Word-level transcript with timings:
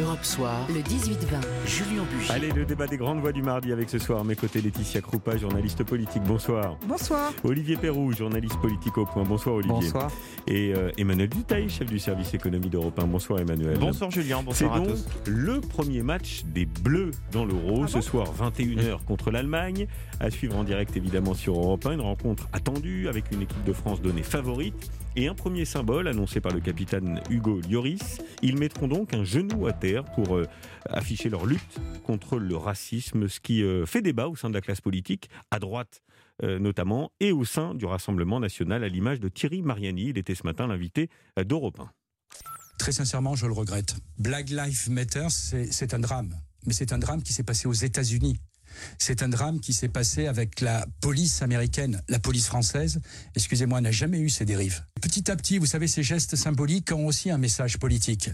Europe 0.00 0.24
Soir, 0.24 0.66
le 0.70 0.80
18-20, 0.80 1.14
Julien 1.66 2.02
Bugier. 2.12 2.34
Allez, 2.34 2.50
le 2.50 2.64
débat 2.64 2.88
des 2.88 2.96
grandes 2.96 3.20
voix 3.20 3.30
du 3.30 3.42
mardi 3.42 3.70
avec 3.72 3.88
ce 3.88 4.00
soir 4.00 4.20
à 4.20 4.24
mes 4.24 4.34
côtés 4.34 4.60
Laetitia 4.60 5.00
Kroupa, 5.00 5.36
journaliste 5.36 5.84
politique. 5.84 6.22
Bonsoir. 6.24 6.76
Bonsoir. 6.88 7.32
Olivier 7.44 7.76
Perrou, 7.76 8.10
journaliste 8.12 8.56
politique 8.60 8.98
au 8.98 9.06
point. 9.06 9.22
Bonsoir 9.22 9.54
Olivier. 9.54 9.72
Bonsoir. 9.72 10.10
Et 10.48 10.74
euh, 10.74 10.90
Emmanuel 10.98 11.28
Dutaille, 11.28 11.68
chef 11.68 11.86
du 11.88 12.00
service 12.00 12.34
économie 12.34 12.70
d'Europe 12.70 12.98
1. 12.98 13.06
Bonsoir 13.06 13.38
Emmanuel. 13.38 13.78
Bonsoir 13.78 14.10
Julien, 14.10 14.38
C'est 14.38 14.44
bonsoir 14.64 14.74
à 14.74 14.78
donc 14.80 14.88
tous. 14.88 15.30
le 15.30 15.60
premier 15.60 16.02
match 16.02 16.42
des 16.46 16.66
Bleus 16.66 17.12
dans 17.30 17.44
l'Euro 17.44 17.82
Ah 17.84 17.86
ce 17.86 17.94
bon 17.94 18.02
soir 18.02 18.26
21h 18.36 19.04
contre 19.04 19.30
l'Allemagne. 19.30 19.86
À 20.18 20.28
suivre 20.30 20.56
en 20.56 20.64
direct 20.64 20.96
évidemment 20.96 21.34
sur 21.34 21.54
Europe 21.56 21.86
1. 21.86 21.92
Une 21.92 22.00
rencontre 22.00 22.48
attendue 22.52 23.06
avec 23.06 23.30
une 23.30 23.42
équipe 23.42 23.62
de 23.64 23.72
France 23.72 24.02
donnée 24.02 24.24
favorite. 24.24 24.90
Et 25.16 25.28
un 25.28 25.34
premier 25.34 25.64
symbole 25.64 26.08
annoncé 26.08 26.40
par 26.40 26.52
le 26.52 26.60
capitaine 26.60 27.20
Hugo 27.30 27.60
Lloris. 27.70 28.18
Ils 28.42 28.58
mettront 28.58 28.88
donc 28.88 29.14
un 29.14 29.22
genou 29.22 29.68
à 29.68 29.72
terre 29.72 30.04
pour 30.04 30.36
euh, 30.36 30.48
afficher 30.86 31.28
leur 31.28 31.46
lutte 31.46 31.78
contre 32.04 32.36
le 32.36 32.56
racisme, 32.56 33.28
ce 33.28 33.38
qui 33.38 33.62
euh, 33.62 33.86
fait 33.86 34.02
débat 34.02 34.26
au 34.26 34.34
sein 34.34 34.48
de 34.48 34.54
la 34.54 34.60
classe 34.60 34.80
politique, 34.80 35.30
à 35.52 35.60
droite 35.60 36.02
euh, 36.42 36.58
notamment, 36.58 37.12
et 37.20 37.30
au 37.30 37.44
sein 37.44 37.76
du 37.76 37.86
Rassemblement 37.86 38.40
national, 38.40 38.82
à 38.82 38.88
l'image 38.88 39.20
de 39.20 39.28
Thierry 39.28 39.62
Mariani. 39.62 40.08
Il 40.08 40.18
était 40.18 40.34
ce 40.34 40.42
matin 40.42 40.66
l'invité 40.66 41.08
d'Europe 41.44 41.78
1. 41.78 41.88
Très 42.78 42.90
sincèrement, 42.90 43.36
je 43.36 43.46
le 43.46 43.52
regrette. 43.52 43.94
Black 44.18 44.50
Lives 44.50 44.90
Matter, 44.90 45.28
c'est 45.30 45.94
un 45.94 46.00
drame. 46.00 46.34
Mais 46.66 46.72
c'est 46.72 46.92
un 46.92 46.98
drame 46.98 47.22
qui 47.22 47.32
s'est 47.32 47.44
passé 47.44 47.68
aux 47.68 47.72
États-Unis. 47.72 48.36
C'est 48.98 49.22
un 49.22 49.28
drame 49.28 49.60
qui 49.60 49.72
s'est 49.72 49.88
passé 49.88 50.26
avec 50.26 50.60
la 50.60 50.86
police 51.00 51.42
américaine. 51.42 52.02
La 52.08 52.18
police 52.18 52.46
française, 52.46 53.00
excusez-moi, 53.34 53.80
n'a 53.80 53.90
jamais 53.90 54.18
eu 54.18 54.30
ces 54.30 54.44
dérives. 54.44 54.84
Petit 55.00 55.30
à 55.30 55.36
petit, 55.36 55.58
vous 55.58 55.66
savez, 55.66 55.88
ces 55.88 56.02
gestes 56.02 56.36
symboliques 56.36 56.92
ont 56.92 57.06
aussi 57.06 57.30
un 57.30 57.38
message 57.38 57.78
politique. 57.78 58.30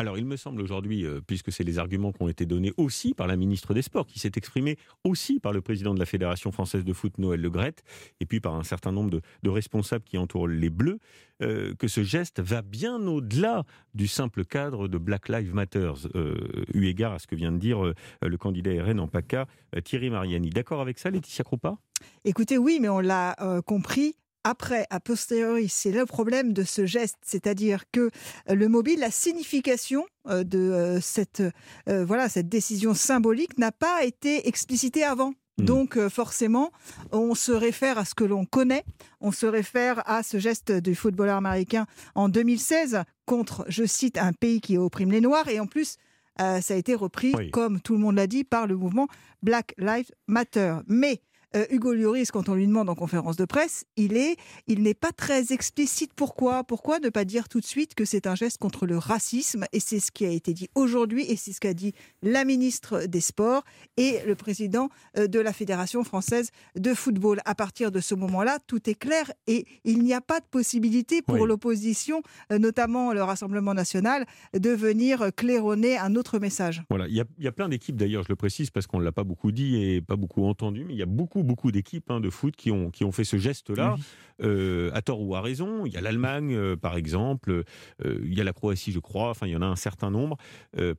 Alors, 0.00 0.16
il 0.16 0.24
me 0.24 0.36
semble 0.36 0.62
aujourd'hui, 0.62 1.04
euh, 1.04 1.20
puisque 1.20 1.52
c'est 1.52 1.62
les 1.62 1.78
arguments 1.78 2.10
qui 2.10 2.22
ont 2.22 2.28
été 2.30 2.46
donnés 2.46 2.72
aussi 2.78 3.12
par 3.12 3.26
la 3.26 3.36
ministre 3.36 3.74
des 3.74 3.82
Sports, 3.82 4.06
qui 4.06 4.18
s'est 4.18 4.32
exprimée 4.34 4.78
aussi 5.04 5.40
par 5.40 5.52
le 5.52 5.60
président 5.60 5.92
de 5.92 5.98
la 5.98 6.06
Fédération 6.06 6.52
française 6.52 6.86
de 6.86 6.92
foot, 6.94 7.18
Noël 7.18 7.38
Le 7.38 7.50
Graët, 7.50 7.84
et 8.18 8.24
puis 8.24 8.40
par 8.40 8.54
un 8.54 8.64
certain 8.64 8.92
nombre 8.92 9.10
de, 9.10 9.50
responsables 9.50 10.04
qui 10.04 10.16
entourent 10.16 10.48
les 10.48 10.70
Bleus, 10.70 11.00
euh, 11.42 11.74
que 11.74 11.86
ce 11.86 12.02
geste 12.02 12.40
va 12.40 12.62
bien 12.62 13.06
au-delà 13.06 13.64
du 13.92 14.08
simple 14.08 14.46
cadre 14.46 14.88
de 14.88 14.96
Black 14.96 15.28
Lives 15.28 15.54
Matter, 15.54 15.92
euh, 16.14 16.64
eu 16.72 16.86
égard 16.86 17.12
à 17.12 17.18
ce 17.18 17.26
que 17.26 17.34
vient 17.36 17.52
de 17.52 17.58
dire 17.58 17.84
euh, 17.84 17.94
le 18.22 18.38
candidat 18.38 18.82
RN 18.82 19.00
en 19.00 19.06
PACA, 19.06 19.48
Thierry 19.84 20.08
Mariani. 20.08 20.48
D'accord 20.48 20.80
avec 20.80 20.98
ça, 20.98 21.10
Laetitia 21.10 21.44
Kroupa 21.44 21.76
Écoutez, 22.24 22.56
oui, 22.56 22.78
mais 22.80 22.88
on 22.88 23.00
l'a 23.00 23.36
compris. 23.66 24.14
Après, 24.44 24.86
a 24.90 25.00
posteriori, 25.00 25.68
c'est 25.68 25.92
le 25.92 26.06
problème 26.06 26.52
de 26.52 26.62
ce 26.64 26.86
geste, 26.86 27.18
c'est-à-dire 27.22 27.84
que 27.92 28.10
euh, 28.48 28.54
le 28.54 28.68
mobile, 28.68 29.00
la 29.00 29.10
signification 29.10 30.06
euh, 30.28 30.44
de 30.44 30.58
euh, 30.58 31.00
cette, 31.00 31.42
euh, 31.88 32.04
voilà, 32.04 32.28
cette 32.28 32.48
décision 32.48 32.94
symbolique 32.94 33.58
n'a 33.58 33.72
pas 33.72 34.04
été 34.04 34.48
explicitée 34.48 35.04
avant. 35.04 35.34
Mm. 35.58 35.64
Donc 35.64 35.96
euh, 35.98 36.08
forcément, 36.08 36.70
on 37.12 37.34
se 37.34 37.52
réfère 37.52 37.98
à 37.98 38.06
ce 38.06 38.14
que 38.14 38.24
l'on 38.24 38.46
connaît, 38.46 38.84
on 39.20 39.30
se 39.32 39.44
réfère 39.46 40.02
à 40.08 40.22
ce 40.22 40.38
geste 40.38 40.72
du 40.72 40.94
footballeur 40.94 41.36
américain 41.36 41.86
en 42.14 42.30
2016 42.30 43.02
contre, 43.26 43.66
je 43.68 43.84
cite, 43.84 44.16
un 44.16 44.32
pays 44.32 44.60
qui 44.62 44.78
opprime 44.78 45.10
les 45.12 45.20
Noirs, 45.20 45.48
et 45.48 45.60
en 45.60 45.66
plus, 45.66 45.96
euh, 46.40 46.62
ça 46.62 46.72
a 46.74 46.76
été 46.78 46.94
repris, 46.94 47.34
Oui. 47.36 47.50
comme 47.50 47.80
tout 47.80 47.92
le 47.92 47.98
monde 48.00 48.16
l'a 48.16 48.26
dit, 48.26 48.44
par 48.44 48.66
le 48.66 48.74
mouvement 48.76 49.06
Black 49.42 49.74
Lives 49.76 50.10
Matter. 50.26 50.76
Mais 50.86 51.20
euh, 51.56 51.64
Hugo 51.70 51.92
Lloris, 51.94 52.30
quand 52.30 52.48
on 52.48 52.54
lui 52.54 52.66
demande 52.66 52.88
en 52.88 52.94
conférence 52.94 53.36
de 53.36 53.44
presse, 53.44 53.84
il 53.96 54.16
est, 54.16 54.36
il 54.66 54.82
n'est 54.82 54.94
pas 54.94 55.12
très 55.12 55.52
explicite. 55.52 56.12
Pourquoi 56.14 56.64
Pourquoi 56.64 56.98
ne 57.00 57.08
pas 57.08 57.24
dire 57.24 57.48
tout 57.48 57.60
de 57.60 57.64
suite 57.66 57.94
que 57.94 58.04
c'est 58.04 58.26
un 58.26 58.34
geste 58.34 58.58
contre 58.58 58.86
le 58.86 58.98
racisme? 58.98 59.64
Et 59.72 59.80
c'est 59.80 60.00
ce 60.00 60.10
qui 60.10 60.24
a 60.24 60.30
été 60.30 60.54
dit 60.54 60.68
aujourd'hui, 60.74 61.24
et 61.30 61.36
c'est 61.36 61.52
ce 61.52 61.60
qu'a 61.60 61.74
dit 61.74 61.92
la 62.22 62.44
ministre 62.44 63.06
des 63.06 63.20
Sports 63.20 63.64
et 63.96 64.18
le 64.26 64.34
président 64.34 64.88
euh, 65.18 65.26
de 65.26 65.38
la 65.40 65.52
Fédération 65.52 66.04
française 66.04 66.50
de 66.76 66.94
football. 66.94 67.40
À 67.44 67.54
partir 67.54 67.90
de 67.90 68.00
ce 68.00 68.14
moment-là, 68.14 68.58
tout 68.66 68.88
est 68.88 68.94
clair 68.94 69.30
et 69.46 69.66
il 69.84 70.02
n'y 70.02 70.14
a 70.14 70.20
pas 70.20 70.40
de 70.40 70.46
possibilité 70.50 71.22
pour 71.22 71.34
Oui. 71.40 71.46
l'opposition, 71.48 72.22
euh, 72.52 72.58
notamment 72.58 73.12
le 73.12 73.22
Rassemblement 73.22 73.74
national, 73.74 74.26
de 74.54 74.70
venir 74.70 75.30
claironner 75.36 75.96
un 75.98 76.14
autre 76.16 76.38
message. 76.38 76.82
Voilà, 76.90 77.08
il 77.08 77.14
y 77.14 77.20
a, 77.20 77.24
il 77.38 77.44
y 77.44 77.48
a 77.48 77.52
plein 77.52 77.68
d'équipes 77.68 77.96
d'ailleurs, 77.96 78.22
je 78.22 78.28
le 78.28 78.36
précise 78.36 78.70
parce 78.70 78.86
qu'on 78.86 78.98
ne 78.98 79.04
l'a 79.04 79.12
pas 79.12 79.24
beaucoup 79.24 79.52
dit 79.52 79.76
et 79.82 80.00
pas 80.00 80.16
beaucoup 80.16 80.44
entendu, 80.44 80.84
mais 80.84 80.94
il 80.94 80.98
y 80.98 81.02
a 81.02 81.06
beaucoup, 81.06 81.39
beaucoup 81.42 81.70
d'équipes 81.72 82.10
hein, 82.10 82.20
de 82.20 82.30
foot 82.30 82.54
qui 82.56 82.70
ont, 82.70 82.90
qui 82.90 83.04
ont 83.04 83.12
fait 83.12 83.24
ce 83.24 83.36
geste-là, 83.38 83.96
euh, 84.42 84.90
à 84.94 85.02
tort 85.02 85.20
ou 85.22 85.34
à 85.34 85.40
raison. 85.40 85.84
Il 85.86 85.92
y 85.92 85.96
a 85.96 86.00
l'Allemagne, 86.00 86.54
euh, 86.54 86.76
par 86.76 86.96
exemple, 86.96 87.64
euh, 88.04 88.20
il 88.24 88.34
y 88.34 88.40
a 88.40 88.44
la 88.44 88.52
Croatie, 88.52 88.92
je 88.92 88.98
crois, 88.98 89.30
enfin 89.30 89.46
il 89.46 89.50
y 89.50 89.56
en 89.56 89.62
a 89.62 89.66
un 89.66 89.76
certain 89.76 90.10
nombre. 90.10 90.36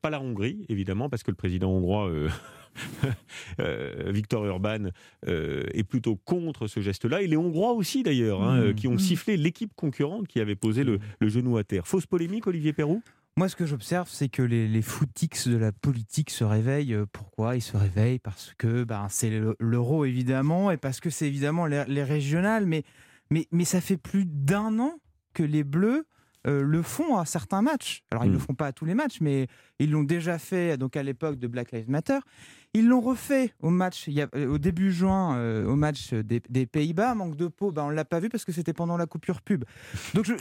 Pas 0.02 0.10
la 0.10 0.22
Hongrie, 0.22 0.66
évidemment, 0.70 1.10
parce 1.10 1.24
que 1.24 1.32
le 1.32 1.36
président 1.38 1.72
hongrois. 1.72 2.12
Victor 4.08 4.46
Urban 4.46 4.90
est 5.28 5.84
plutôt 5.84 6.16
contre 6.16 6.68
ce 6.68 6.80
geste-là. 6.80 7.22
Et 7.22 7.28
les 7.28 7.38
Hongrois 7.38 7.74
aussi, 7.74 8.04
d'ailleurs, 8.04 8.42
hein, 8.44 8.62
Mmh. 8.70 8.76
qui 8.76 8.88
ont 8.88 8.94
Mmh. 8.94 9.00
sifflé 9.00 9.38
l'équipe 9.38 9.74
concurrente 9.76 10.28
qui 10.28 10.40
avait 10.40 10.56
posé 10.56 10.84
le, 10.84 11.00
le 11.20 11.30
genou 11.30 11.58
à 11.58 11.64
terre. 11.64 11.88
Fausse 11.88 12.06
polémique, 12.06 12.48
Olivier 12.48 12.74
Perrou 12.74 13.02
Moi, 13.38 13.48
ce 13.48 13.56
que 13.56 13.66
j'observe, 13.66 14.10
c'est 14.10 14.28
que 14.30 14.42
les, 14.42 14.68
les 14.68 14.82
footix 14.82 15.48
de 15.48 15.56
la 15.58 15.72
politique 15.72 16.30
se 16.30 16.44
réveillent. 16.44 16.94
Euh, 16.94 17.06
Pourquoi 17.12 17.56
Ils 17.56 17.62
se 17.62 17.78
réveillent? 17.78 18.20
Parce 18.20 18.54
que 18.58 18.84
ben, 18.84 19.08
c'est 19.10 19.30
le- 19.30 19.56
l'euro, 19.60 20.04
évidemment, 20.06 20.70
et 20.70 20.78
parce 20.78 21.00
que 21.00 21.10
c'est 21.10 21.28
évidemment 21.28 21.66
les, 21.66 21.86
les 21.88 22.04
régionales. 22.04 22.66
Mais, 22.66 22.84
mais, 23.30 23.48
mais 23.52 23.64
ça 23.66 23.80
fait 23.80 23.98
plus 23.98 24.26
d'un 24.26 24.78
an 24.80 25.00
que 25.34 25.44
les 25.44 25.64
Bleus 25.64 26.06
euh, 26.46 26.62
le 26.62 26.82
font 26.82 27.18
à 27.18 27.26
certains 27.26 27.62
matchs. 27.62 28.04
Alors, 28.12 28.26
ils 28.26 28.30
ne 28.30 28.34
le 28.34 28.40
font 28.40 28.54
pas 28.56 28.68
à 28.68 28.72
tous 28.74 28.86
les 28.86 28.96
matchs, 28.96 29.22
mais 29.22 29.48
ils 29.80 29.92
l'ont 29.92 30.04
déjà 30.04 30.38
fait 30.38 30.76
donc 30.78 30.98
à 30.98 31.04
l'époque 31.04 31.38
de 31.40 31.48
Black 31.48 31.72
Lives 31.72 31.90
Matter. 31.90 32.20
Ils 32.74 32.88
l'ont 32.88 33.02
refait 33.02 33.54
au 33.60 33.70
match, 33.70 34.06
il 34.08 34.14
y 34.14 34.22
a- 34.22 34.30
euh, 34.34 34.48
au 34.48 34.58
début 34.58 34.94
juin, 34.94 35.36
euh, 35.36 35.66
au 35.66 35.76
match 35.76 36.14
des, 36.14 36.42
des 36.50 36.66
Pays-Bas. 36.66 37.16
Manque 37.16 37.36
de 37.36 37.48
peau, 37.48 37.72
ben, 37.74 37.84
on 37.84 37.90
ne 37.90 37.96
l'a 37.96 38.06
pas 38.06 38.22
vu 38.22 38.30
parce 38.30 38.46
que 38.46 38.54
c'était 38.54 38.72
pendant 38.72 38.96
la 38.96 39.06
coupure 39.08 39.42
pub. 39.42 39.66
Donc 40.14 40.24
je 40.26 40.34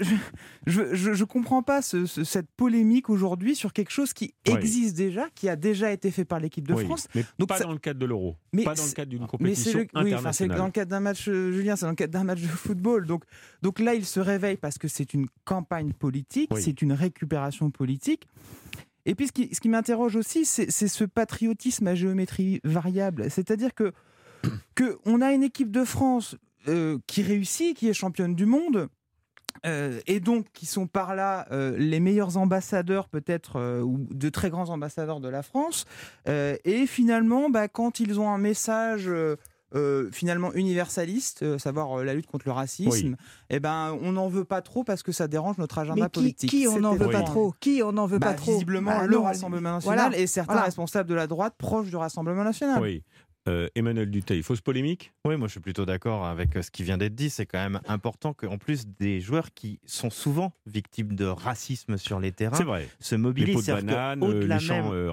je, 0.67 0.95
je, 0.95 1.13
je 1.13 1.25
comprends 1.25 1.65
pas 1.65 1.83
ce- 1.83 2.07
ce- 2.07 2.23
cette 2.23 2.49
polémique 2.57 3.11
aujourd'hui 3.11 3.57
sur 3.57 3.73
quelque 3.73 3.91
chose 3.91 4.13
qui 4.13 4.33
existe 4.45 4.97
déjà, 4.97 5.29
qui 5.35 5.49
a 5.49 5.57
déjà 5.57 5.91
été 5.91 6.13
fait 6.13 6.25
par 6.25 6.39
l'équipe 6.39 6.69
de 6.69 6.75
Oui, 6.75 6.85
France. 6.85 7.09
mais 7.17 7.25
Donc 7.41 7.49
pas 7.49 7.59
ça- 7.59 7.65
dans 7.65 7.73
le 7.73 7.79
cadre 7.79 7.99
de 7.99 8.07
l'euro, 8.07 8.37
Mais 8.53 8.63
pas 8.63 8.75
dans 8.75 8.85
le 8.87 8.93
cadre 8.93 9.11
d'une 9.11 9.27
compétition 9.27 9.81
le, 9.81 9.85
oui, 9.85 9.89
enfin, 9.93 10.01
c'est 10.05 10.09
internationale. 10.45 10.59
dans 10.59 10.67
le 10.67 10.71
cadre 10.73 10.91
d'un 10.93 11.01
match, 11.01 11.29
euh, 11.29 11.51
Julien, 11.51 11.75
c'est 11.75 11.87
dans 11.87 11.91
le 11.91 11.97
cadre 11.97 12.13
d'un 12.13 12.25
match 12.25 12.41
de 12.43 12.47
football. 12.47 13.07
Donc, 13.07 13.25
donc 13.63 13.81
là, 13.81 13.95
il 13.97 14.05
se 14.07 14.21
réveille 14.21 14.57
parce 14.57 14.79
que 14.79 14.87
c'est 14.87 15.15
une 15.15 15.27
campagne 15.45 15.93
politique, 15.93 16.51
c'est 16.61 16.81
une 16.81 16.93
récupération 16.93 17.71
politique. 17.73 18.29
Et 19.11 19.17
puis, 19.17 19.27
ce 19.27 19.33
qui, 19.33 19.53
ce 19.53 19.59
qui 19.59 19.69
m'interroge 19.69 20.15
aussi, 20.15 20.45
c'est 20.45 20.71
ce 20.71 21.05
patriotisme 21.05 21.85
à 21.89 21.97
géométrie 21.97 22.61
variable. 22.63 23.29
C'est-à-dire 23.29 23.75
que, 23.75 23.93
que 24.77 24.99
a 25.21 25.33
une 25.33 25.43
équipe 25.43 25.73
de 25.73 25.85
France 25.85 26.37
euh, 26.69 26.97
qui 27.09 27.23
réussit, 27.23 27.77
qui 27.77 27.89
est 27.89 27.93
championne 27.93 28.37
du 28.37 28.47
monde. 28.47 28.89
euh, 29.67 29.99
et 30.07 30.21
donc 30.21 30.47
qui 30.53 30.65
sont 30.65 30.87
par 30.87 31.17
là 31.17 31.49
euh, 31.51 31.77
les 31.77 31.99
meilleurs 31.99 32.37
ambassadeurs 32.37 33.09
peut-être 33.09 33.83
ou 33.83 34.07
de 34.09 34.29
très 34.29 34.49
grands 34.49 34.71
ambassadeurs 34.71 35.19
de 35.19 35.29
la 35.29 35.43
France 35.43 35.87
et 36.27 36.87
finalement 36.87 37.51
bah, 37.51 37.67
quand 37.67 37.99
ils 37.99 38.21
ont 38.21 38.31
un 38.31 38.39
message 38.39 39.11
euh, 39.75 40.09
finalement 40.13 40.53
universaliste, 40.55 41.43
euh, 41.43 41.59
savoir 41.59 42.01
euh, 42.01 42.05
la 42.05 42.15
lutte 42.15 42.27
contre 42.27 42.47
le 42.47 42.53
racisme, 42.53 43.17
eh 43.51 43.61
ben 43.61 43.97
on 44.03 44.13
n'en 44.13 44.29
veut 44.29 44.45
pas 44.45 44.63
trop 44.63 44.83
parce 44.85 45.03
que 45.03 45.13
ça 45.13 45.29
dérange 45.29 45.59
notre 45.59 45.79
agenda 45.79 46.03
Mais 46.05 46.09
qui, 46.11 46.21
politique. 46.21 46.51
qui 46.51 46.67
on 46.69 46.81
n'en 46.81 46.95
veut 46.95 47.09
pas 47.11 47.19
Oui. 47.21 47.25
trop? 47.25 47.55
Qui 47.61 47.83
on 47.85 47.93
n'en 47.93 48.07
veut 48.07 48.19
Bah, 48.19 48.29
pas 48.29 48.35
trop? 48.35 48.53
Visiblement 48.53 48.91
Bah, 48.91 49.07
le 49.07 49.17
non, 49.17 49.23
Rassemblement 49.23 49.73
national 49.75 49.99
voilà, 50.11 50.19
et 50.19 50.27
certains 50.27 50.53
voilà. 50.53 50.67
responsables 50.67 51.09
de 51.09 51.15
la 51.15 51.27
droite 51.27 51.55
proches 51.57 51.89
du 51.89 51.97
Rassemblement 51.97 52.45
national. 52.45 52.83
Oui. 52.83 53.03
Euh, 53.49 53.69
Emmanuel 53.75 54.11
Duteil, 54.11 54.43
fausse 54.43 54.61
polémique? 54.61 55.13
Oui, 55.25 55.37
moi 55.37 55.49
je 55.49 55.53
suis 55.53 55.61
plutôt 55.61 55.87
d'accord 55.87 56.27
avec 56.27 56.57
euh, 56.57 56.63
ce 56.63 56.71
qui 56.71 56.83
vient 56.83 56.99
d'être 56.99 57.15
dit. 57.15 57.31
C'est 57.31 57.47
quand 57.47 57.59
même 57.59 57.81
important 57.87 58.35
qu'en 58.35 58.59
plus 58.59 58.87
des 58.87 59.21
joueurs 59.21 59.55
qui 59.55 59.81
sont 59.87 60.11
souvent 60.11 60.53
victimes 60.67 61.15
de 61.15 61.25
racisme 61.25 61.97
sur 61.97 62.21
les 62.21 62.33
terrains 62.33 62.63
vrai. 62.63 62.87
se 62.99 63.15
mobilisent. 63.15 63.71
au-delà 63.71 64.15
les 64.15 64.21
même, 64.21 64.23
euh, 64.23 64.27
au-delà 64.27 64.59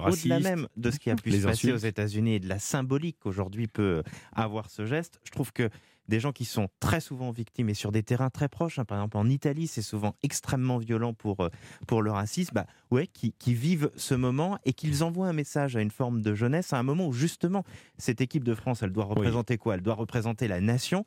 racistes, 0.00 0.42
même 0.42 0.68
de 0.76 0.90
ce 0.90 0.98
qui 0.98 1.10
a 1.10 1.16
pu 1.16 1.32
se 1.32 1.46
passer 1.46 1.72
aux. 1.72 1.78
États-Unis 1.78 2.34
et 2.34 2.40
de 2.40 2.48
la 2.48 2.58
symbolique 2.58 3.16
qu'aujourd'hui 3.20 3.66
peut 3.66 4.02
avoir 4.32 4.68
ce 4.68 4.84
geste, 4.84 5.20
je 5.24 5.30
trouve 5.30 5.52
que 5.52 5.70
des 6.08 6.20
gens 6.20 6.32
qui 6.32 6.44
sont 6.44 6.68
très 6.80 7.00
souvent 7.00 7.30
victimes 7.30 7.68
et 7.68 7.74
sur 7.74 7.92
des 7.92 8.02
terrains 8.02 8.30
très 8.30 8.48
proches, 8.48 8.78
hein, 8.78 8.84
par 8.84 8.98
exemple 8.98 9.16
en 9.18 9.28
Italie, 9.28 9.66
c'est 9.66 9.82
souvent 9.82 10.14
extrêmement 10.22 10.78
violent 10.78 11.12
pour, 11.14 11.40
euh, 11.40 11.48
pour 11.86 12.02
le 12.02 12.10
racisme, 12.10 12.52
bah, 12.54 12.66
ouais, 12.90 13.06
qui, 13.06 13.32
qui 13.38 13.54
vivent 13.54 13.90
ce 13.96 14.14
moment 14.14 14.58
et 14.64 14.72
qu'ils 14.72 15.04
envoient 15.04 15.28
un 15.28 15.32
message 15.32 15.76
à 15.76 15.80
une 15.82 15.90
forme 15.90 16.22
de 16.22 16.34
jeunesse 16.34 16.72
à 16.72 16.78
un 16.78 16.82
moment 16.82 17.06
où 17.06 17.12
justement 17.12 17.64
cette 17.98 18.20
équipe 18.20 18.44
de 18.44 18.54
France, 18.54 18.82
elle 18.82 18.92
doit 18.92 19.04
représenter 19.04 19.58
quoi? 19.58 19.74
Elle 19.74 19.82
doit 19.82 19.94
représenter 19.94 20.48
la 20.48 20.60
nation. 20.60 21.04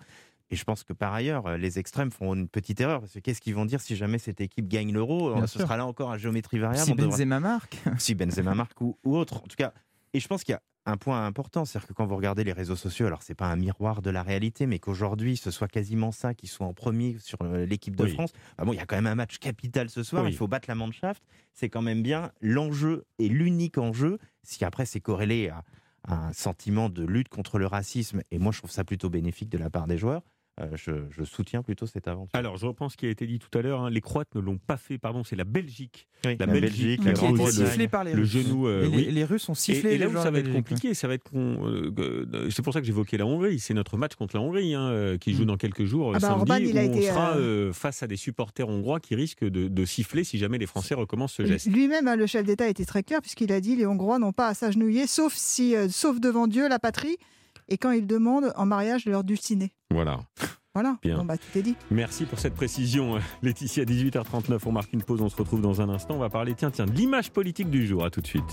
Et 0.53 0.55
je 0.57 0.63
pense 0.65 0.83
que 0.83 0.91
par 0.91 1.13
ailleurs, 1.13 1.47
euh, 1.47 1.57
les 1.57 1.79
extrêmes 1.79 2.11
font 2.11 2.33
une 2.33 2.49
petite 2.49 2.81
erreur 2.81 2.99
parce 2.99 3.13
que 3.13 3.19
qu'est-ce 3.19 3.39
qu'ils 3.39 3.55
vont 3.55 3.63
dire 3.65 3.79
si 3.79 3.95
jamais 3.95 4.19
cette 4.19 4.41
équipe 4.41 4.67
gagne 4.67 4.91
l'euro? 4.91 5.33
Bien 5.33 5.47
Ce 5.47 5.53
sûr. 5.53 5.61
sera 5.61 5.77
là 5.77 5.85
encore 5.85 6.11
à 6.11 6.17
géométrie 6.17 6.59
variable. 6.59 6.85
Si 6.85 6.91
on 6.91 6.95
devra- 6.95 7.09
Benzema 7.11 7.39
marque. 7.39 7.77
si 7.97 8.15
Benzema 8.15 8.53
marque 8.53 8.79
ou, 8.81 8.97
ou 9.05 9.15
autre. 9.15 9.37
En 9.37 9.47
tout 9.47 9.55
cas, 9.55 9.71
et 10.13 10.19
je 10.19 10.27
pense 10.27 10.43
qu'il 10.43 10.51
y 10.51 10.55
a 10.55 10.61
un 10.85 10.97
point 10.97 11.25
important, 11.25 11.63
c'est-à-dire 11.65 11.87
que 11.89 11.93
quand 11.93 12.05
vous 12.05 12.15
regardez 12.15 12.43
les 12.43 12.53
réseaux 12.53 12.75
sociaux, 12.75 13.05
alors 13.05 13.21
c'est 13.21 13.35
pas 13.35 13.47
un 13.47 13.55
miroir 13.55 14.01
de 14.01 14.09
la 14.09 14.23
réalité, 14.23 14.65
mais 14.65 14.79
qu'aujourd'hui 14.79 15.37
ce 15.37 15.51
soit 15.51 15.67
quasiment 15.67 16.11
ça 16.11 16.33
qui 16.33 16.47
soit 16.47 16.65
en 16.65 16.73
premier 16.73 17.17
sur 17.19 17.37
euh, 17.41 17.65
l'équipe 17.65 17.95
de 17.95 18.05
Oui. 18.05 18.13
France. 18.13 18.31
Bah 18.57 18.65
bon, 18.65 18.73
il 18.73 18.77
y 18.77 18.79
a 18.79 18.85
quand 18.85 18.95
même 18.95 19.07
un 19.07 19.15
match 19.15 19.37
capital 19.37 19.89
ce 19.89 20.01
soir. 20.03 20.23
Oui. 20.23 20.31
Il 20.31 20.35
faut 20.37 20.47
battre 20.47 20.67
la 20.67 20.75
Mannschaft. 20.75 21.23
C'est 21.53 21.69
quand 21.69 21.81
même 21.83 22.01
bien 22.01 22.31
l'enjeu 22.41 23.05
et 23.19 23.29
l'unique 23.29 23.77
enjeu. 23.77 24.17
Si 24.43 24.65
après 24.65 24.85
c'est 24.85 25.01
corrélé 25.01 25.49
à, 25.49 25.63
à 26.07 26.27
un 26.27 26.33
sentiment 26.33 26.89
de 26.89 27.05
lutte 27.05 27.29
contre 27.29 27.59
le 27.59 27.67
racisme, 27.67 28.21
et 28.31 28.39
moi 28.39 28.51
je 28.51 28.57
trouve 28.57 28.71
ça 28.71 28.83
plutôt 28.83 29.09
bénéfique 29.09 29.49
de 29.49 29.57
la 29.59 29.69
part 29.69 29.85
des 29.87 29.97
joueurs. 29.99 30.23
Euh, 30.59 30.67
je, 30.75 30.91
je 31.11 31.23
soutiens 31.23 31.63
plutôt 31.63 31.85
cette 31.87 32.07
aventure. 32.07 32.37
Alors, 32.37 32.57
je 32.57 32.65
reprends 32.65 32.89
ce 32.89 32.97
qui 32.97 33.05
a 33.05 33.09
été 33.09 33.25
dit 33.25 33.39
tout 33.39 33.57
à 33.57 33.61
l'heure. 33.61 33.81
hein, 33.81 33.89
Les 33.89 34.01
Croates 34.01 34.33
ne 34.35 34.41
l'ont 34.41 34.57
pas 34.57 34.77
fait, 34.77 34.97
pardon, 34.97 35.23
c'est 35.23 35.35
la 35.37 35.45
Belgique. 35.45 36.07
Oui, 36.25 36.35
la 36.39 36.45
Belgique, 36.45 36.99
qui 36.99 37.05
la 37.05 37.11
a 37.11 37.13
été 37.13 37.21
Grande-Bretagne, 37.21 37.65
sifflé 37.65 37.87
par 37.87 38.03
les 38.03 38.13
le 38.13 38.21
Russes. 38.21 38.29
genou, 38.31 38.67
euh, 38.67 38.83
Et 38.83 38.87
oui. 38.87 39.05
les, 39.05 39.11
les 39.11 39.23
Russes 39.23 39.47
ont 39.49 39.53
Et, 39.53 39.55
sifflé 39.55 39.93
et 39.93 39.97
là 39.97 40.07
les 40.07 40.11
où 40.11 40.21
ça 40.21 40.29
va 40.29 40.39
être 40.39 40.51
compliqué, 40.51 40.93
ça 40.93 41.07
va 41.07 41.13
être 41.15 41.31
euh, 41.35 42.49
c'est 42.49 42.61
pour 42.61 42.73
ça 42.73 42.81
que 42.81 42.85
j'évoquais 42.85 43.17
la 43.17 43.25
Hongrie. 43.25 43.59
C'est 43.59 43.73
notre 43.73 43.97
match 43.97 44.15
contre 44.15 44.35
la 44.35 44.41
Hongrie 44.41 44.73
hein, 44.75 44.89
euh, 44.89 45.17
qui 45.17 45.33
joue 45.33 45.43
Mm. 45.43 45.47
dans 45.47 45.57
quelques 45.57 45.85
jours 45.85 46.09
Ah 46.15 46.19
bah, 46.19 46.27
samedi. 46.27 46.39
Orban, 46.51 46.55
il 46.57 46.77
a 46.77 46.83
où 46.83 46.89
on 46.89 46.93
été, 46.93 47.07
sera 47.07 47.37
euh, 47.37 47.69
euh, 47.69 47.73
face 47.73 48.03
à 48.03 48.07
des 48.07 48.17
supporters 48.17 48.67
hongrois 48.67 48.99
qui 48.99 49.15
risquent 49.15 49.45
de, 49.45 49.67
de 49.67 49.85
siffler 49.85 50.23
si 50.23 50.37
jamais 50.37 50.57
les 50.57 50.67
Français 50.67 50.93
recommencent 50.93 51.33
ce 51.33 51.45
geste. 51.45 51.67
Lui-même, 51.67 52.07
hein, 52.07 52.15
le 52.15 52.27
chef 52.27 52.45
d'État, 52.45 52.67
était 52.67 52.85
très 52.85 53.03
clair 53.03 53.21
puisqu'il 53.21 53.51
a 53.51 53.59
dit 53.61 53.75
les 53.75 53.85
Hongrois 53.85 54.19
n'ont 54.19 54.33
pas 54.33 54.47
à 54.49 54.53
s'agenouiller, 54.53 55.07
sauf 55.07 55.33
si, 55.33 55.75
euh, 55.75 55.87
sauf 55.89 56.19
devant 56.19 56.47
Dieu, 56.47 56.67
la 56.69 56.77
patrie, 56.79 57.17
et 57.71 57.77
quand 57.77 57.91
ils 57.91 58.05
demandent 58.05 58.51
en 58.55 58.65
mariage 58.65 59.05
leur 59.05 59.23
dulciné. 59.23 59.71
Voilà. 59.89 60.19
Voilà. 60.73 60.97
Bien. 61.01 61.17
Bon 61.17 61.25
bah 61.25 61.37
tout 61.37 61.57
est 61.57 61.61
dit. 61.61 61.75
Merci 61.89 62.25
pour 62.25 62.39
cette 62.39 62.53
précision, 62.53 63.17
Laetitia. 63.41 63.83
18h39, 63.83 64.59
on 64.65 64.71
marque 64.71 64.93
une 64.93 65.03
pause, 65.03 65.21
on 65.21 65.29
se 65.29 65.35
retrouve 65.35 65.61
dans 65.61 65.81
un 65.81 65.89
instant. 65.89 66.15
On 66.15 66.19
va 66.19 66.29
parler, 66.29 66.53
tiens, 66.53 66.71
tiens, 66.71 66.85
de 66.85 66.91
l'image 66.91 67.31
politique 67.31 67.69
du 67.69 67.87
jour. 67.87 68.05
À 68.05 68.09
tout 68.09 68.21
de 68.21 68.27
suite. 68.27 68.43